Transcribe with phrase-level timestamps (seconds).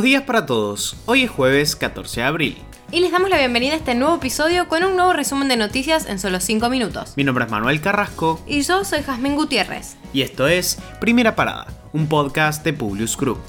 [0.00, 0.96] Buenos días para todos.
[1.04, 2.58] Hoy es jueves 14 de abril.
[2.90, 6.06] Y les damos la bienvenida a este nuevo episodio con un nuevo resumen de noticias
[6.06, 7.12] en solo 5 minutos.
[7.18, 8.40] Mi nombre es Manuel Carrasco.
[8.46, 9.98] Y yo soy Jazmín Gutiérrez.
[10.14, 13.40] Y esto es Primera Parada, un podcast de Publius Group.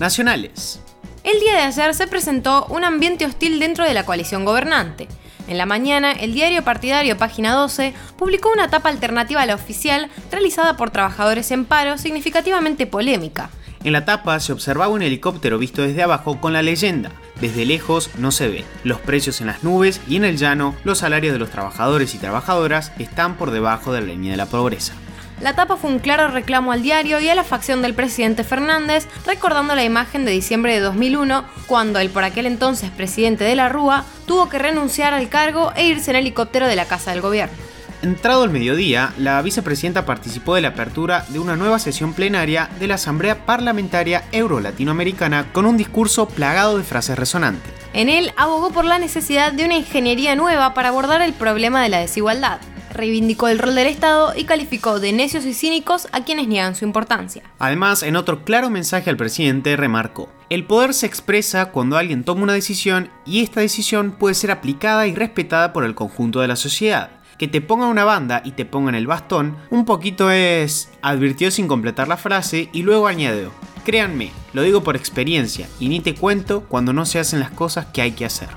[0.00, 0.80] Nacionales.
[1.22, 5.06] El día de ayer se presentó un ambiente hostil dentro de la coalición gobernante.
[5.48, 10.08] En la mañana, el diario partidario Página 12 publicó una tapa alternativa a la oficial
[10.32, 13.50] realizada por trabajadores en paro significativamente polémica.
[13.86, 18.10] En la tapa se observaba un helicóptero visto desde abajo con la leyenda, desde lejos
[18.18, 21.38] no se ve, los precios en las nubes y en el llano, los salarios de
[21.38, 24.92] los trabajadores y trabajadoras están por debajo de la línea de la pobreza.
[25.40, 29.06] La tapa fue un claro reclamo al diario y a la facción del presidente Fernández,
[29.24, 33.68] recordando la imagen de diciembre de 2001, cuando el por aquel entonces presidente de la
[33.68, 37.65] Rúa tuvo que renunciar al cargo e irse en helicóptero de la Casa del Gobierno.
[38.06, 42.86] Entrado el mediodía, la vicepresidenta participó de la apertura de una nueva sesión plenaria de
[42.86, 47.72] la Asamblea Parlamentaria Euro-Latinoamericana con un discurso plagado de frases resonantes.
[47.94, 51.88] En él abogó por la necesidad de una ingeniería nueva para abordar el problema de
[51.88, 52.60] la desigualdad
[52.92, 56.86] reivindicó el rol del Estado y calificó de necios y cínicos a quienes niegan su
[56.86, 57.42] importancia.
[57.58, 62.44] Además, en otro claro mensaje al presidente, remarcó, el poder se expresa cuando alguien toma
[62.44, 66.56] una decisión y esta decisión puede ser aplicada y respetada por el conjunto de la
[66.56, 67.10] sociedad.
[67.38, 70.90] Que te pongan una banda y te pongan el bastón, un poquito es...
[71.02, 73.52] advirtió sin completar la frase y luego añadió,
[73.84, 77.86] créanme, lo digo por experiencia y ni te cuento cuando no se hacen las cosas
[77.86, 78.48] que hay que hacer.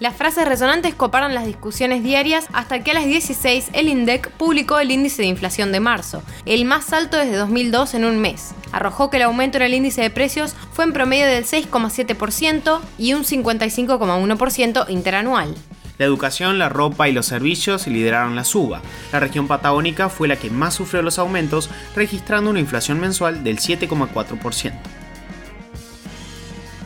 [0.00, 4.80] Las frases resonantes coparon las discusiones diarias hasta que a las 16 el INDEC publicó
[4.80, 8.50] el índice de inflación de marzo, el más alto desde 2002 en un mes.
[8.72, 13.14] Arrojó que el aumento en el índice de precios fue en promedio del 6,7% y
[13.14, 15.54] un 55,1% interanual.
[15.98, 18.82] La educación, la ropa y los servicios lideraron la suba.
[19.12, 23.58] La región patagónica fue la que más sufrió los aumentos, registrando una inflación mensual del
[23.58, 24.72] 7,4%.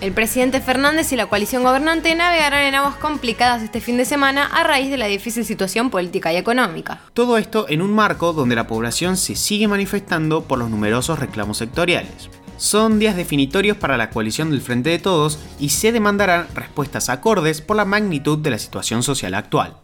[0.00, 4.46] El presidente Fernández y la coalición gobernante navegarán en aguas complicadas este fin de semana
[4.46, 7.00] a raíz de la difícil situación política y económica.
[7.14, 11.58] Todo esto en un marco donde la población se sigue manifestando por los numerosos reclamos
[11.58, 12.30] sectoriales.
[12.58, 17.62] Son días definitorios para la coalición del Frente de Todos y se demandarán respuestas acordes
[17.62, 19.76] por la magnitud de la situación social actual.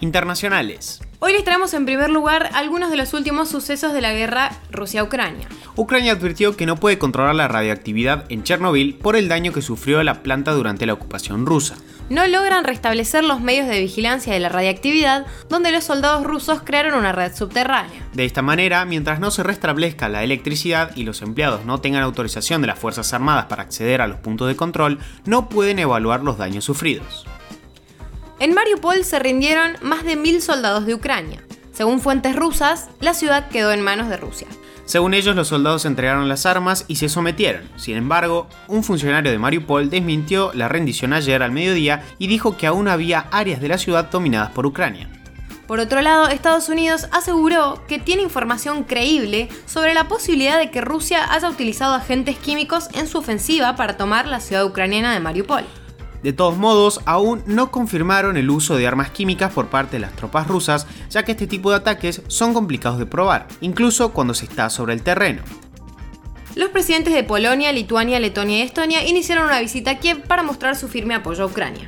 [0.00, 1.00] Internacionales.
[1.18, 5.48] Hoy les traemos en primer lugar algunos de los últimos sucesos de la guerra Rusia-Ucrania.
[5.74, 10.02] Ucrania advirtió que no puede controlar la radioactividad en Chernobyl por el daño que sufrió
[10.02, 11.76] la planta durante la ocupación rusa.
[12.08, 16.94] No logran restablecer los medios de vigilancia de la radiactividad, donde los soldados rusos crearon
[16.94, 18.06] una red subterránea.
[18.12, 22.60] De esta manera, mientras no se restablezca la electricidad y los empleados no tengan autorización
[22.60, 26.38] de las Fuerzas Armadas para acceder a los puntos de control, no pueden evaluar los
[26.38, 27.26] daños sufridos.
[28.38, 31.42] En Mariupol se rindieron más de mil soldados de Ucrania.
[31.72, 34.46] Según fuentes rusas, la ciudad quedó en manos de Rusia.
[34.84, 37.62] Según ellos, los soldados entregaron las armas y se sometieron.
[37.76, 42.66] Sin embargo, un funcionario de Mariupol desmintió la rendición ayer al mediodía y dijo que
[42.66, 45.08] aún había áreas de la ciudad dominadas por Ucrania.
[45.66, 50.82] Por otro lado, Estados Unidos aseguró que tiene información creíble sobre la posibilidad de que
[50.82, 55.64] Rusia haya utilizado agentes químicos en su ofensiva para tomar la ciudad ucraniana de Mariupol.
[56.26, 60.16] De todos modos, aún no confirmaron el uso de armas químicas por parte de las
[60.16, 64.46] tropas rusas, ya que este tipo de ataques son complicados de probar, incluso cuando se
[64.46, 65.42] está sobre el terreno.
[66.56, 70.74] Los presidentes de Polonia, Lituania, Letonia y Estonia iniciaron una visita a Kiev para mostrar
[70.74, 71.86] su firme apoyo a Ucrania.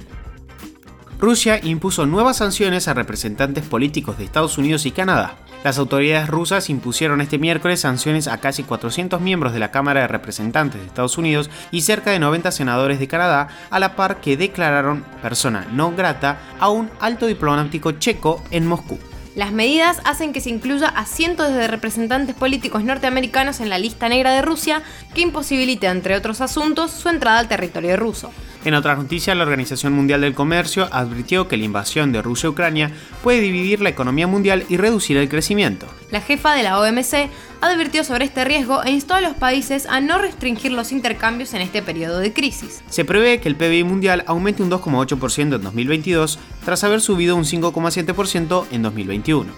[1.18, 5.34] Rusia impuso nuevas sanciones a representantes políticos de Estados Unidos y Canadá.
[5.64, 10.06] Las autoridades rusas impusieron este miércoles sanciones a casi 400 miembros de la Cámara de
[10.06, 14.36] Representantes de Estados Unidos y cerca de 90 senadores de Canadá, a la par que
[14.36, 18.96] declararon persona no grata a un alto diplomático checo en Moscú.
[19.34, 24.08] Las medidas hacen que se incluya a cientos de representantes políticos norteamericanos en la lista
[24.08, 24.82] negra de Rusia,
[25.14, 28.30] que imposibilita, entre otros asuntos, su entrada al territorio ruso.
[28.64, 32.50] En otras noticias, la Organización Mundial del Comercio advirtió que la invasión de Rusia a
[32.50, 32.90] Ucrania
[33.22, 35.86] puede dividir la economía mundial y reducir el crecimiento.
[36.10, 40.00] La jefa de la OMC advirtió sobre este riesgo e instó a los países a
[40.00, 42.82] no restringir los intercambios en este periodo de crisis.
[42.88, 47.44] Se prevé que el PBI mundial aumente un 2,8% en 2022 tras haber subido un
[47.44, 49.52] 5,7% en 2021.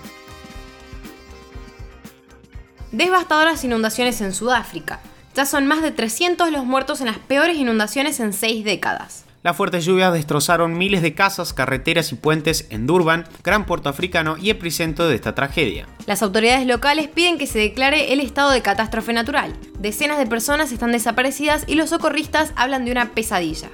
[2.93, 5.01] Devastadoras inundaciones en Sudáfrica.
[5.41, 9.25] Ya son más de 300 los muertos en las peores inundaciones en seis décadas.
[9.43, 14.37] Las fuertes lluvias destrozaron miles de casas, carreteras y puentes en Durban, gran puerto africano
[14.37, 15.87] y epicentro de esta tragedia.
[16.05, 19.57] Las autoridades locales piden que se declare el estado de catástrofe natural.
[19.79, 23.71] Decenas de personas están desaparecidas y los socorristas hablan de una pesadilla.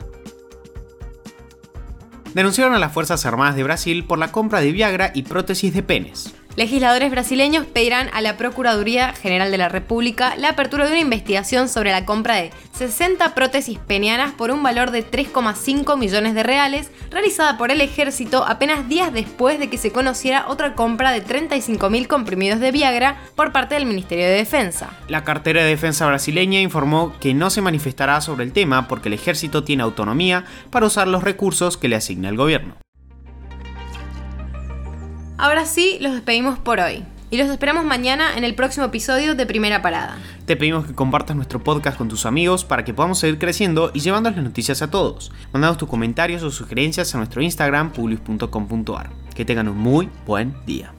[2.32, 5.82] Denunciaron a las Fuerzas Armadas de Brasil por la compra de Viagra y prótesis de
[5.82, 6.32] penes.
[6.56, 11.68] Legisladores brasileños pedirán a la Procuraduría General de la República la apertura de una investigación
[11.68, 16.90] sobre la compra de 60 prótesis penianas por un valor de 3,5 millones de reales,
[17.10, 22.06] realizada por el ejército apenas días después de que se conociera otra compra de 35.000
[22.06, 24.88] comprimidos de Viagra por parte del Ministerio de Defensa.
[25.08, 29.14] La cartera de defensa brasileña informó que no se manifestará sobre el tema porque el
[29.14, 32.85] ejército tiene autonomía para usar los recursos que le asigna el gobierno.
[35.38, 37.04] Ahora sí, los despedimos por hoy.
[37.28, 40.16] Y los esperamos mañana en el próximo episodio de Primera Parada.
[40.46, 44.00] Te pedimos que compartas nuestro podcast con tus amigos para que podamos seguir creciendo y
[44.00, 45.32] llevando las noticias a todos.
[45.52, 49.10] Mandanos tus comentarios o sugerencias a nuestro Instagram publius.com.ar.
[49.34, 50.95] Que tengan un muy buen día.